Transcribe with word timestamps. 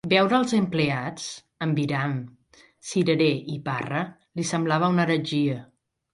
Veure'ls 0.11 0.53
empleats, 0.59 1.27
en 1.65 1.75
viram, 1.79 2.15
cirerer 2.93 3.29
i 3.59 3.59
parra, 3.69 4.03
li 4.41 4.49
semblava 4.55 4.93
una 4.97 5.07
heretgia. 5.07 5.63